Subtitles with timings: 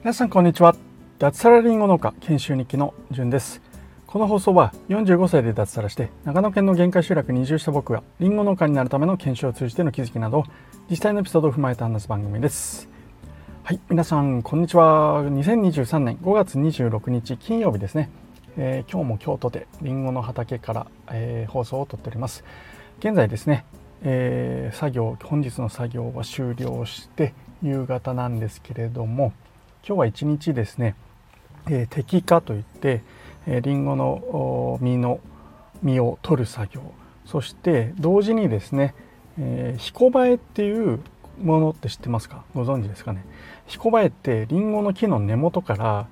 [0.00, 0.74] 皆さんこんにちは。
[1.18, 3.62] 脱サラリンゴ農家研修日記のじゅんです。
[4.06, 10.44] この放送は45歳で脱サラして長野県の限界集落に移住した僕がリンゴ農家になるための研修を通じての気づきなど
[10.90, 12.88] 実際のエピソードを踏まえて話す番組です。
[13.62, 15.22] はい皆さんこんにちは。
[15.22, 18.10] 2023年5月26日金曜日ですね、
[18.56, 22.44] えー、今日も京都でリンゴの畑から、えー、放送をとっております。
[22.98, 23.64] 現在ですね、
[24.06, 29.32] えー、作業本日の作業は終了して夕方なんですけれども
[29.86, 30.94] 今日は一日ですね、
[31.68, 33.02] えー、摘果といって、
[33.46, 35.20] えー、リンゴの実の
[35.82, 36.82] 実を取る作業
[37.24, 38.94] そして同時にですね、
[39.38, 41.00] えー、ヒコバエっていう
[41.42, 42.44] ものって知ってますか？
[42.54, 43.24] ご存知ですかね？
[43.66, 46.06] ヒコバエってリンゴの木の根元から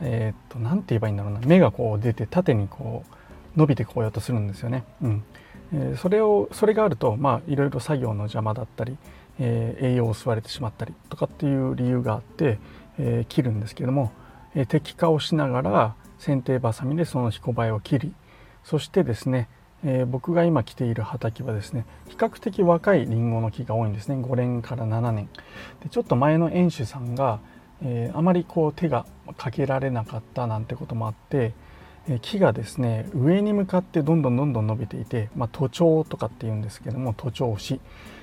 [0.00, 1.40] えー、っと何て言えばいいんだろうな。
[1.40, 3.04] 芽がこう出て縦にこ
[3.56, 4.84] う伸びてこうやっとするんですよね。
[5.02, 5.24] うん。
[5.72, 8.96] え、それをそれがあるとまあいろいろ作業の邪魔だったり、
[9.38, 12.58] え、栄養を吸われてしまったりとかっていう理由があって、
[12.98, 14.12] え、切るんですけども、
[14.54, 18.14] えー、摘果をしながら剪定ばさみでそのヒコバエを切り
[18.62, 19.48] そしてですね、
[19.84, 24.16] え、僕が今来ている畑はですね比較的若いりんごの木が多いんですね。
[24.16, 25.28] 5年から7年。
[25.82, 27.40] でちょっと前の園主さんが、
[27.82, 29.04] え、あまりこう手が
[29.36, 31.52] かけられなかったなんてこともあって、
[32.20, 37.80] 木がですね上に向かってどんどんどんどん伸びていて、まあ、徒長とかっていうんですけども徒長し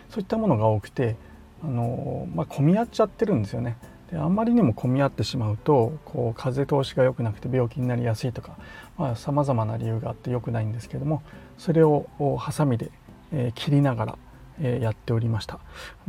[0.10, 1.16] そういったものが多くて
[1.64, 3.78] あのまあ、混み合っちゃってるんですよね。
[4.12, 8.58] であんまりにも混み合ってしまうとこう風通しが良くなくて病気になりやすいとか
[9.16, 11.22] さまざ、まな理由があって良くないんですけども
[11.58, 12.08] それを
[12.40, 12.92] ハサミで、
[13.32, 14.18] え、切りながら、
[14.60, 15.60] え、やっておりました。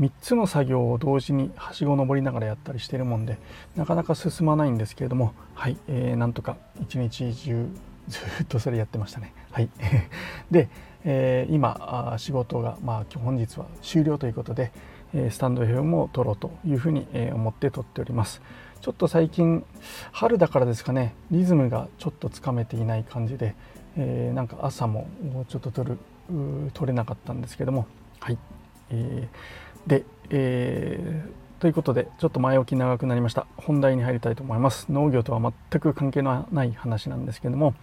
[0.00, 3.38] 3つの作業を同時にはしご登りながらやったりしてるもんで
[3.76, 7.68] なかなか進まないんですけれどもはい、えー、なんとか一日中
[8.08, 9.32] ずっとそれやってましたね。
[9.50, 9.68] はい。
[10.50, 10.68] で、
[11.04, 14.72] えー、今仕事がまあ本日は終了ということで
[15.30, 18.42] スタンド FM を撮ろうというふうに思って撮っております。
[18.80, 19.64] ちょっと最近
[20.10, 23.54] 春だからですかねリズムがちょっとつかめていない感じで、
[23.96, 25.06] えー、なんか朝も
[25.46, 25.98] ちょっと撮る
[26.74, 27.86] 撮れなかったんですけども
[28.22, 28.38] はい、
[28.90, 33.48] えー、で、えー、ということでちょっと前置き長くなりました。
[33.56, 34.92] 本題に入りたいと思います。
[34.92, 37.74] 農業とは全く関係のない話なんですけども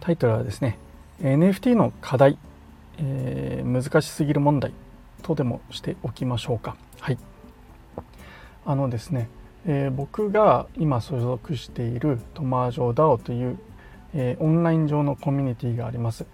[0.00, 0.78] タイトルはですね
[1.22, 2.36] NFT の課題、
[2.98, 4.74] えー、難しすぎる問題。
[5.22, 6.76] とでもしておきましょうか。
[7.00, 7.18] はい、
[8.66, 9.30] あのですね、
[9.64, 13.58] えー、僕が今所属しているトマージョ DAO という、
[14.12, 16.26] えー、オンライン上のコミュニティがあります。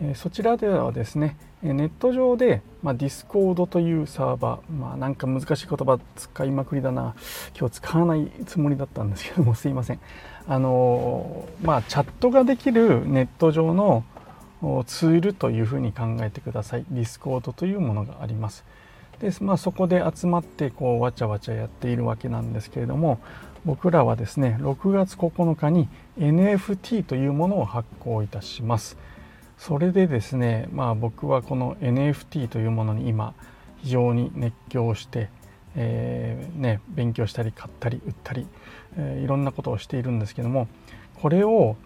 [0.00, 7.16] え、そちらではですね、ネット上で、まあ、ディスコードというサーバー、まあ、なんか難しい言葉使いまくりだな
[7.58, 10.00] 今日使わないつもりだったんですけどもすいません
[10.46, 14.04] あのまあチャットができるネット上の
[14.86, 16.86] ツールというふうに考えてください。
[16.90, 18.64] ディスコードというものがあります。
[19.18, 23.18] でまあ、そこで集まってこうわちゃわちゃやっているわけなんですけれども
[23.64, 28.96] 僕らはですね6月9日に NFT というものを発行いたします。
[29.58, 33.34] それでですね、まあ、僕はこの NFT というものに今
[33.82, 35.28] 非常に熱狂して、
[35.74, 38.46] えー、ね、勉強したり買ったり売ったり、
[38.96, 40.68] えー、いろんなことをしているんですけども
[41.20, 41.76] これを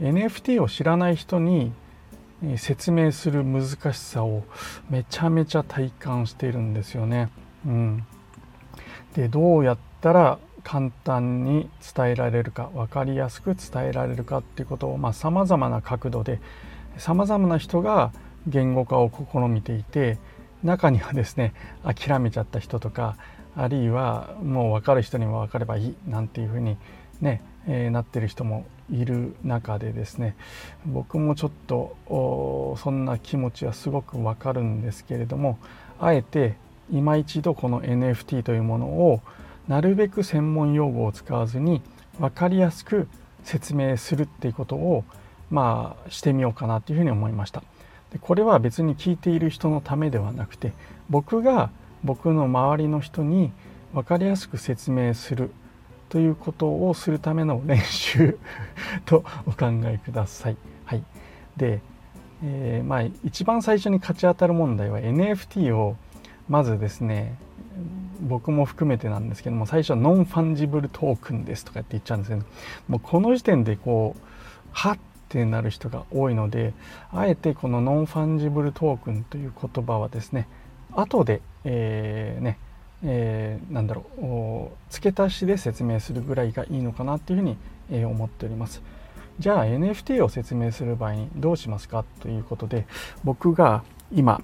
[0.00, 1.72] NFT を知らない人に
[2.58, 4.44] 説明する難しさを
[4.90, 7.30] めちゃめちゃ体感しているんですよね。
[7.64, 8.06] うん、
[9.14, 16.40] でどうやったら簡単に伝えられるか分かりやすく伝えられるかっていうことをさまざ、まな角度で
[16.98, 18.12] さまざまな人が
[18.46, 20.18] 言語化を試みていて
[20.62, 21.52] 中にはですね
[21.84, 23.16] 諦めちゃった人とか
[23.56, 26.76] あるいはもう分かる人にも分かればいいなんていうふうに
[27.20, 30.36] ね、えー、なってる人もいる中でですね
[30.84, 35.58] 僕もちょっとそんな気持ちはすごくわかるんですけれども
[35.98, 36.54] あえて
[36.92, 39.20] 今一度この NFT というものを
[39.66, 41.82] なるべく専門用語を使わずに
[42.20, 43.08] 分かりやすく
[43.42, 45.04] 説明するっていうことを
[45.50, 47.62] まあしてみようかなというふうに思いました。
[48.12, 50.72] でこれは別に聞いている人のためではなくて
[51.10, 51.70] 僕が
[52.04, 53.52] 僕の周りの人に
[53.92, 55.50] 分かりやすく説明する
[56.08, 58.38] ということをするための練習
[59.06, 60.56] とお考えください。
[60.84, 61.02] はい、
[61.56, 61.80] で、
[62.44, 65.96] えー、まあ一番最初にかち当たる問題は NFT を
[66.48, 67.36] まずですね
[68.20, 72.44] 僕も含めてなんですけども最初はノンファンジブルトークンですとかって言っちゃうんですけど
[72.88, 74.20] もうこの時点でこう
[74.72, 76.72] はっってなる人が多いので
[77.12, 80.48] あえてこのノンファンジブルトークンという言葉はですね
[80.92, 82.58] 後で、えー、ね
[83.04, 87.58] えー、なんだろう付け足しで説明するぐらいがいいのかなっていうふうに、
[87.90, 88.82] えー、思っております。
[89.38, 92.86] じゃあ NFT を説明する場合にどうしますかということで
[93.22, 94.40] 僕が今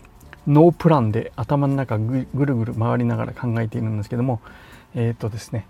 [0.47, 4.43] ノープランで頭の中ぐるぐる回りながら考えているんですけども
[4.95, 5.67] えっ、ー、とですね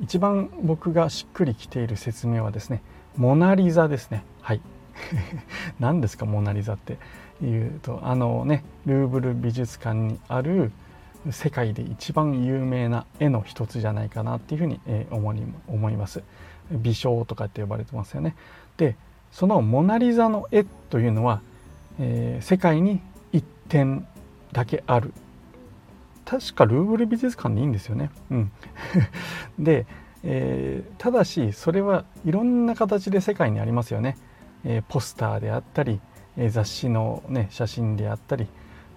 [0.00, 2.82] 一番僕がしっくりきている説明はですね
[3.16, 4.24] モナ・リザですね。
[4.40, 4.60] はい。
[5.80, 6.98] 何ですかモナ・リザって。
[7.42, 10.70] いうとあのねルーブル美術館にある
[11.30, 14.78] 世界で一番有名な絵の一つじゃないかなっていうふうに
[15.10, 16.22] 思い思います。
[16.70, 18.36] 微笑とかって呼ばれてますよね。
[18.76, 18.96] で
[19.32, 21.40] そのモナ・リザの絵というのは、
[21.98, 23.00] えー、世界に
[23.32, 24.06] 1点
[24.52, 25.12] だけある。
[26.24, 28.10] 確かルーブル美術館でいいんですよね。
[28.30, 28.52] うん、
[29.58, 29.86] で、
[30.24, 34.16] えー、ただしそれはいろんな形で世界にありますよね。
[34.64, 36.00] えー、ポスターであったり、
[36.38, 38.46] えー、雑誌の、ね、写真であったり、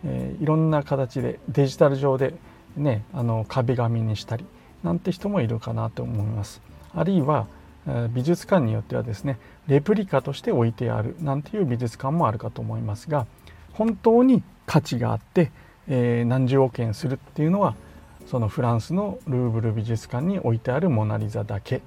[0.05, 2.35] えいろんな形でデジタル上で、
[2.77, 4.45] ね、あの壁紙にしたり
[4.83, 6.61] なんて人もいるかなと思います。
[6.95, 7.47] あるいは
[8.13, 13.27] 美術館によってはですねレプリカとして置いてあるなんていう美術館もあるかと思いますが
[13.73, 15.51] 本当に価値があって、
[15.87, 17.75] え、何十億円するっていうのは
[18.29, 21.81] そのフランスのルーブル美術館に置いてあるモナ・リザだけ、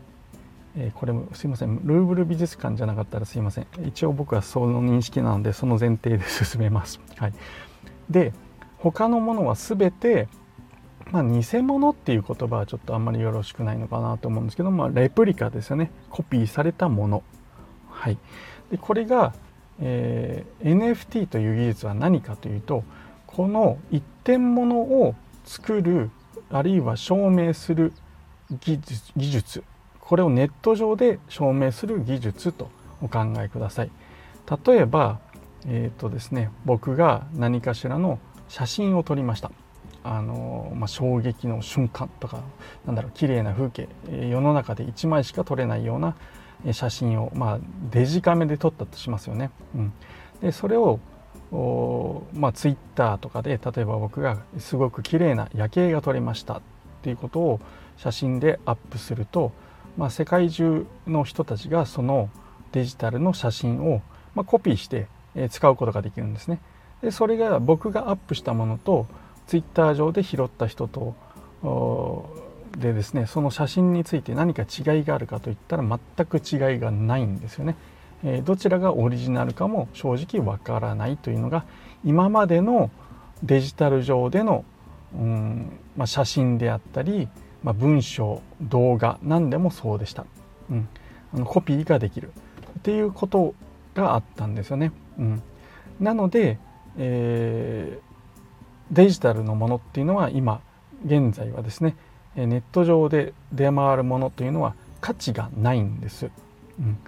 [0.75, 1.81] えー、これもすいません。
[1.84, 3.66] ルーブル美術館じゃなかったらすいません。
[3.84, 6.98] 一応僕はその認識なのでその前提で進めます。
[7.19, 7.34] はい、
[8.08, 8.32] で
[8.78, 10.28] 他のものは全て
[11.12, 15.90] まあ、偽物っていう言葉はちょっとあんまりよろしくないのかなと思うんですけど、まあ、レプリカですよね。
[16.08, 17.25] コピーされたもの、
[17.88, 18.19] はい、
[18.70, 19.34] でこれが、
[19.81, 22.84] えー、NFT という技術は何かというと
[23.26, 26.10] この一点物を作る
[26.50, 27.93] あるいは証明する
[28.61, 29.64] 技術技術
[30.00, 32.69] これをネット上で証明する技術と
[33.00, 33.91] お考えください。
[34.67, 35.20] 例えば、
[35.67, 38.19] えーとですね、僕が何かしらの
[38.49, 39.52] 写真を撮りました。
[40.02, 42.43] あの、まあ、衝撃の瞬間とか
[42.87, 46.17] なんだろう綺麗な風景世の中で1枚しか撮れないような
[46.73, 47.58] 写真を、まあ、
[47.91, 49.50] デジカメで撮ったとしますよね。
[49.75, 49.93] うん、
[50.43, 51.00] でそれを
[51.52, 56.62] まあ、ツイッターとかで例えば僕がすごく綺麗な夜景が撮れましたっ
[57.02, 57.61] ていうことを
[57.97, 59.52] 写真でアップすると、
[59.97, 62.31] まあ、世界中の人たちがその
[62.73, 64.00] デジタルの写真を、
[64.35, 65.08] まあ、コピーして
[65.50, 66.61] 使うことができるんですね。
[67.02, 69.06] でそれが僕がアップしたものと
[69.46, 71.17] ツイッター上で拾った人と
[72.79, 77.76] でですねその写真について何か違いがあるかといったら全く違いがないんですよね。
[78.25, 81.64] えどちらがオリジナルかも正直わからないというのが
[82.05, 82.90] 今までの
[83.43, 84.64] デジタル上での、
[85.14, 87.28] うんまあ、写真であったり、
[87.62, 90.26] まあ、文章動画何でもそうでした、
[90.70, 90.88] うん、
[91.34, 92.32] あのコピーができる。
[92.78, 93.55] っていうこと
[93.94, 94.93] があったんですよね。
[95.19, 95.43] うん、
[95.99, 96.58] なので、
[96.96, 98.11] えー
[98.90, 100.61] デジタルのものっていうのは今
[101.06, 101.96] 現在はですね
[102.34, 106.31] ネット上で出回るものというのは価値がないんです。
[106.78, 106.99] うん、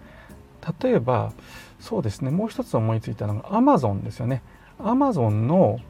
[0.83, 1.33] 例えば
[1.81, 4.43] そうですねもう一つ思いついたのが Amazon ですよね。
[4.79, 5.81] Amazon の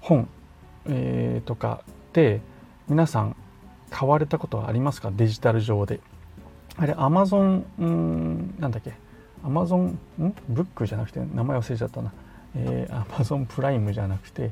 [0.00, 0.28] 本、
[0.86, 1.82] えー、とか
[2.12, 2.40] で
[2.88, 3.36] 皆さん
[3.90, 5.10] 買われたことはありますか？
[5.10, 6.00] デジタル上で。
[6.76, 8.94] あれ Amazon んなんだっけ
[9.44, 9.98] ？Amazon ん？
[10.48, 12.12] ブックじゃなくて名前忘れちゃったな。
[12.54, 14.50] えー、Amazon プライムじゃなくて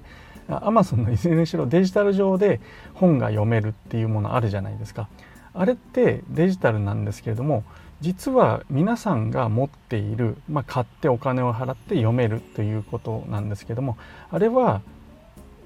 [0.49, 2.61] アマゾンのいずれにしろデジタル上で
[2.95, 5.09] 本が読めるっていうものあるじゃないですか。
[5.53, 7.65] あれってデジタルなんですけれども
[8.01, 13.99] 実は皆さんが持っている、まあ、買ってお金を払って読めるということなんですけども
[14.31, 14.83] あれは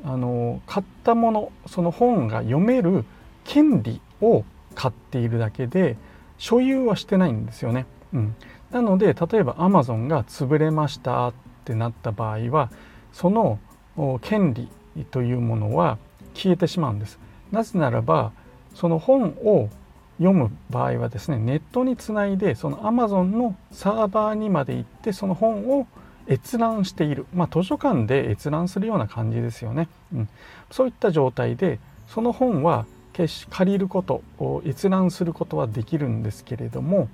[0.05, 3.05] あの買ったものその本が読める
[3.45, 5.97] 権利を買っているだけで
[6.39, 7.87] 所有はしてないんですよね。
[8.13, 8.35] うん、
[8.71, 11.33] なので例えばアマゾンが潰れましたっ
[11.65, 12.71] てなった場合は
[13.13, 13.59] その
[14.23, 14.69] 権利
[15.11, 15.99] というものは
[16.35, 17.19] 消えてしまうんです。
[17.53, 18.33] なぜならば
[18.75, 19.69] その本を
[20.19, 25.87] 読む場合はですねネットにつないでその Amazon のサーバーにまで行ってその本を
[26.29, 30.29] 閲覧している、まあ、図書館で閲覧するような感じですよね、うん、
[30.71, 34.23] そういった状態でその本は決し借りること
[34.65, 37.09] 閲覧することはできるんですけれども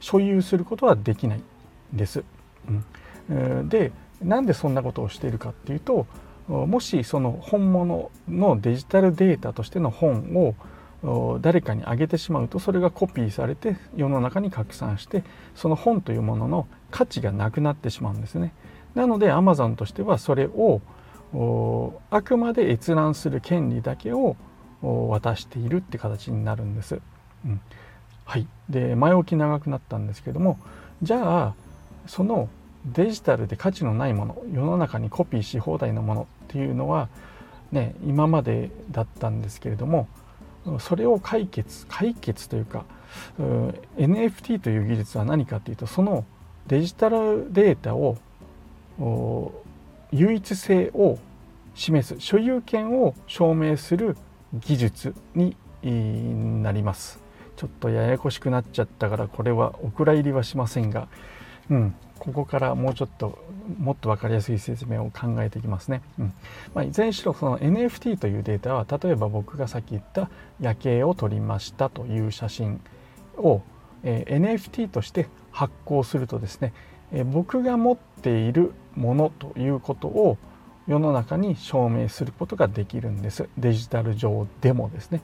[0.00, 1.42] 所有することはできないん
[1.96, 2.24] です。
[3.30, 3.92] うん、で
[4.22, 6.06] なんでそんなことをしているかっていうと
[6.48, 10.54] もしその本物のデジタルデータとしての本を
[11.42, 15.22] 誰かにあげてしまうとそれがコピーされて世の中に拡散して
[15.54, 18.54] その本というものの価値がなくなってしまうんですね。
[18.94, 20.80] なので Amazon としてはそれを
[22.10, 24.36] あくまで閲覧する権利だけを
[24.80, 27.00] 渡しているって形になるんです。
[27.44, 27.60] うん、
[28.24, 30.58] はいで前置き長くなったんですけども
[31.02, 31.54] じゃあ
[32.06, 32.48] その
[32.86, 37.08] デジタルで価値のないもの世の中にコピーし放題のものっていうのは
[37.72, 40.08] ね今までだったんですけれども
[40.78, 42.84] それを解決解決というか
[43.96, 46.24] NFT という技術は何かというとその
[46.66, 48.16] デジタルデータを
[50.12, 51.18] 唯一性を
[51.74, 54.16] 示す所有権を証明する
[54.54, 55.56] 技術に
[56.62, 57.20] なります。
[57.56, 61.06] ちょっとややこしくなっちゃったからこれはお蔵入りはしませんが、
[61.70, 63.38] うん、ここからもうちょっと
[63.78, 66.02] もっと分かりやすい説明を考えていきますね。
[66.18, 66.32] うん。
[66.74, 72.80] まあ、いずれにしろその NFT というデータは例えば僕がさっき言った夜景を撮りましたという写真
[73.36, 73.62] を、
[74.02, 76.72] えー、NFT として発行するとですね、
[77.12, 80.38] えー、僕が持っているものということを
[80.86, 83.48] 世の中に証明することができるんです。
[83.58, 85.22] デジタル上でもですね。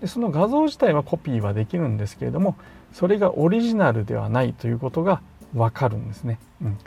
[0.00, 2.56] でその画像自体はコピーはできるんですけれども
[2.92, 5.20] それがオリジナルではないということが
[5.54, 6.78] わかるんですね、うん、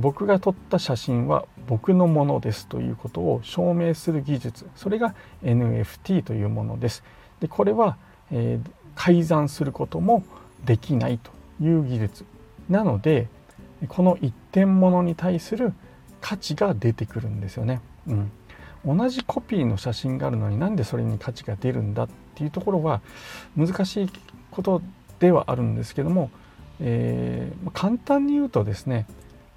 [0.00, 4.66] 僕が撮った写真は僕のものですということを証明する技術。
[4.76, 7.02] それが NFT というものです。
[7.40, 7.96] でこれは、
[8.30, 10.22] えー、改ざんすることも
[10.64, 11.30] できないと
[11.62, 12.24] いう技術。
[12.68, 13.28] なので
[13.88, 15.72] この一点物に対する
[16.20, 18.30] 価値が出てくるんですよね、うん、
[18.86, 23.02] 同じコピーの写真があるのになんでそれに価値が出るんだっていうところは
[23.56, 24.10] 難しい
[24.50, 24.80] こと
[25.20, 26.30] ではあるんですけども
[26.80, 29.06] えー、簡単に言うとですね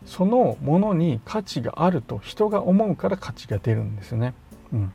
[0.06, 4.34] そのものに価値があると人が思うから価値が出るんですよね。
[4.72, 4.94] うん、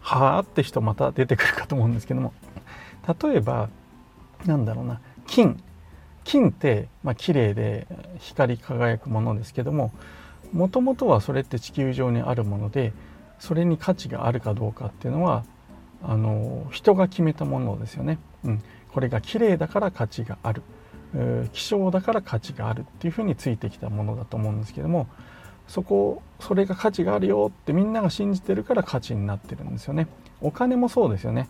[0.00, 2.32] はあって人また出てくるかと思うんですけども
[3.22, 3.68] 例えば
[4.46, 5.62] なんだろうな金
[6.24, 7.86] 金ってまあ綺麗で
[8.18, 9.92] 光り輝くものですけども
[10.52, 12.92] もともとはそれって地球上にあるもので
[13.38, 15.44] それに価値があるかどうかっていうのは
[16.02, 18.18] あの人が決めたものですよね。
[18.44, 18.62] うん、
[18.92, 20.62] これが綺麗だから価値がある。
[21.52, 25.06] 希少だから価値があるっていうふうについてきたものだと思うんですけども
[25.66, 30.06] そこそれが価値があるよってみんなが信じてるから価値になってるんですよね。
[30.40, 31.48] お金もそうですよね、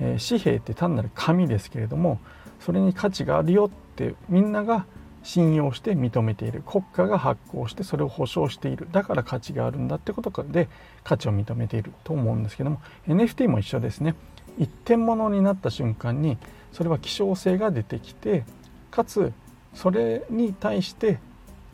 [0.00, 2.18] えー、紙幣って単なる紙ですけれども
[2.58, 4.86] それに価値があるよってみんなが
[5.22, 6.62] 信用して認めている。
[6.66, 8.88] 国家が発行してそれを保証している。
[8.90, 10.68] だから価値があるんだってことで
[11.04, 14.14] 価値を認めていると思うんですけども NFT も一緒ですね。
[14.58, 16.38] 一点物になった瞬間に
[16.72, 18.44] それは希少性が出てきて
[18.90, 19.32] かつ
[19.74, 21.18] それに対して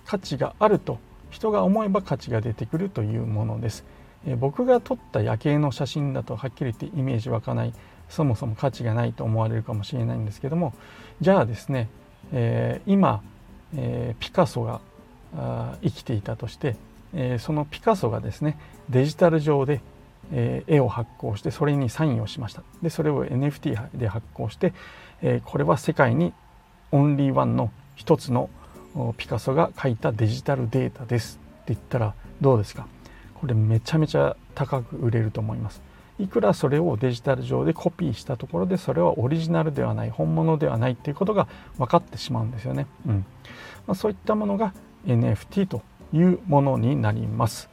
[0.05, 0.99] 価値があると
[1.31, 3.85] 人が思えば価値が出てくるというものです。
[4.27, 7.73] え僕が撮った夜景の写真だとはっきり言ってイメージ湧かない。
[8.09, 10.73] そもそも価値がないと思われるかもしれないんですけども。
[11.21, 11.89] じゃあですね、
[12.33, 13.23] えー、今、
[13.75, 14.81] えー、ピカソが
[15.83, 16.77] 生きていたとして、
[17.13, 18.59] え、そのピカソがですね
[18.89, 19.81] デジタル上で、
[20.33, 22.63] え絵を発行してそれにサインをしました。
[22.83, 24.73] でそれを NFT で発行して、
[25.23, 26.33] えこれは世界に
[26.93, 28.51] オンリーワンの一つの
[29.17, 32.87] ピカソが描いたデジタルデータですって言ったらどうですか?
[33.35, 35.83] これめちゃめちゃ高く売れると思います。
[36.19, 40.11] いくらそれをデジタル上でコピーしたところでそれはオリジナルではない。
[40.11, 43.27] 本物ではないっていうことが分かってしまうんですよね、うん。
[43.87, 44.73] まあ、そういったものが
[45.07, 45.83] NFT と
[46.15, 47.69] いうものになります。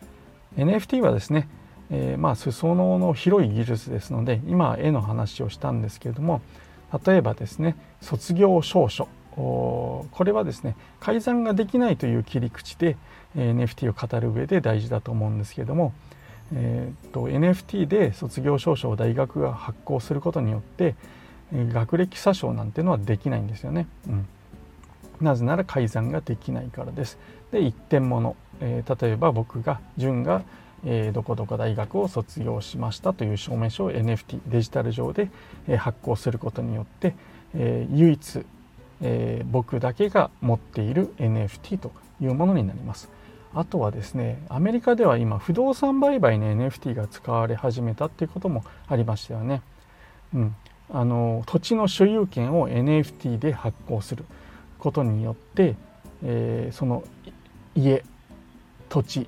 [0.58, 1.48] NFT はですね、
[1.89, 6.41] えー、まあ裾野の広い技術ですので今絵の話をしたんですけれども
[7.06, 12.98] 例えばですね卒業証書これはですね改ざんができないという切り口で
[13.36, 15.94] NFT を語る上で大事だと思うんですけれども、
[16.54, 20.96] えーと、NFT で卒業証書を大学が発行することによって
[21.52, 23.88] 学歴詐称なんてのはできないんですよね。
[24.08, 24.28] うん、
[25.22, 27.18] なぜなら改ざんができないからです。
[27.52, 30.44] で一点物、えー、例えば僕が順が
[30.86, 35.30] えー、どこどこ大学を卒業しましたという証明書を NFT デジタル上で、
[35.68, 37.16] えー、発行することによって、
[37.56, 38.46] えー、唯一、
[39.02, 43.10] えー、僕だけが持っている NFT というものになります。
[43.56, 49.62] あとはですねアメリカでは今不動産売買に NFT が使われ始めたっていうこともありましたよね。
[50.34, 50.56] うん、
[50.90, 54.25] あの土地の所有権を NFT で発行する
[54.80, 55.75] ことによって、
[56.24, 57.04] えー、その
[57.75, 58.04] 家
[58.90, 59.28] 土地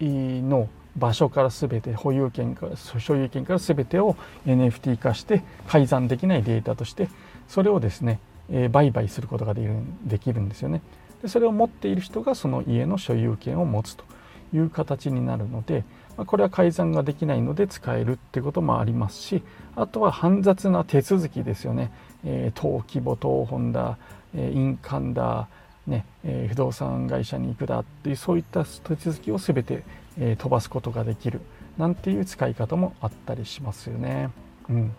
[0.00, 0.68] の
[0.98, 7.08] 場所から全て保有権から所有権から全てを NFT 化して改ざんできないデータとして
[7.48, 9.74] それをですね、え、売買することができる
[10.04, 10.82] できるんですよね。
[11.22, 14.04] でそれを持っている人がその家の所有権を持つと
[14.52, 15.84] いう形になるので、
[16.16, 19.42] ま、これは改ざんができないので使えるってこともありますし
[19.74, 21.90] あとは煩雑な手続きですよね、
[22.24, 23.98] え、登記簿謄本だ、
[24.34, 25.48] え、印鑑だ
[25.86, 29.82] ねえ、不動産会社に行くだっていうそういった手続きを全て
[30.18, 31.40] え、飛ばすことができる
[31.76, 34.30] なんていう使い方もあったりしますよね。
[34.68, 34.92] うん、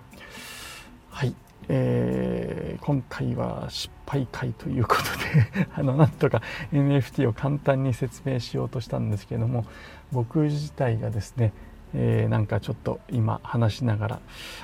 [1.10, 1.36] はい、
[1.68, 5.04] えー、今回は失敗回ということ
[5.60, 9.66] で あのなんとか NFT を簡単に説明しようとしたんですけども
[10.12, 11.54] 僕自体がですね
[11.94, 14.20] えー、なんかちょっと今話しながら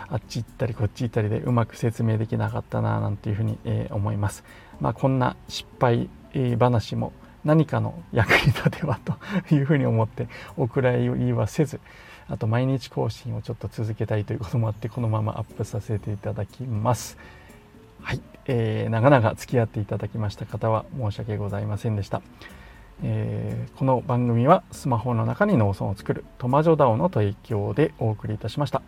[0.09, 4.43] あっち行ったりこっち行ったりでうまく説明できなかったななんていうふうに、えー、思います。
[4.79, 7.13] まあ、こんな失敗、え、話も
[7.45, 11.79] 何かの役に立てばというふうに思ってお蔵入りはせず
[12.27, 17.17] あと毎日更新をちょっと続けたいということもあってこのままアップさせていただきます。
[18.01, 22.21] はい、えー、長々付き合っていただきました方は申し訳ございませんでした、
[23.03, 28.81] えー、この番組はスマホの中に農村を作るトマジョダオの提供でお送りいたしました。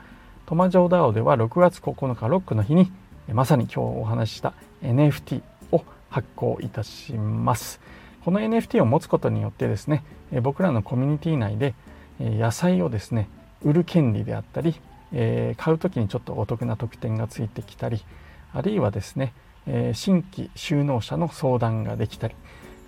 [0.46, 2.92] トマジョダオでは6月9日ロックの日に
[3.34, 7.82] まさに今日お話しした NFT を発行いたします。
[8.28, 10.04] この NFT を持つことによってですね
[10.42, 11.76] 僕らのコミュニティ内で
[12.20, 13.30] 野菜をですね
[13.64, 14.82] 売る権利であったり、
[15.14, 18.04] え買う時にちょっとお得な特典がついてきたり
[18.52, 19.32] あるいはですね、
[19.66, 22.36] え新規就農者の相談ができたり、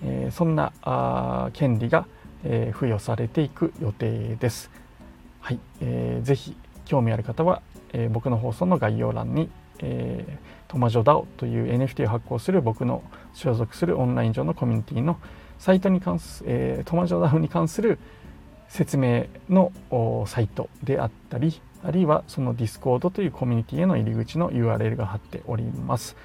[0.03, 2.05] えそんなあ権利が、
[2.43, 4.69] え付与されていく予定です。
[5.39, 7.61] はい、えー、ぜひ興味ある方は、
[7.93, 9.49] え、僕の放送の概要欄に、
[9.81, 15.17] えー、トマジョダオという NFT を発行する僕の所属するオンライン上のコミュニティの
[15.57, 17.99] サイトに関す、えー、トマジョダオに関する
[18.69, 19.71] 説明の
[20.27, 26.15] サイトであったりあるいはその Discord というコミュニティへの入り口の URL が貼っております。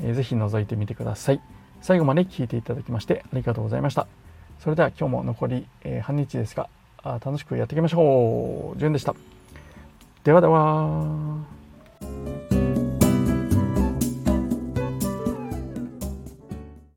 [0.00, 1.40] えー、ぜひ覗いてみてください。
[1.82, 4.06] 最後まで聞いていただきましてありがとうございました。
[4.60, 6.68] それでは今日も残り、えー、半日ですが
[7.02, 8.78] あ楽しくやっていきましょう。
[8.78, 9.14] じゅんでした。
[10.24, 11.44] ではでは。